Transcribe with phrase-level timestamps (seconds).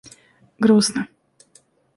[0.59, 1.03] грустно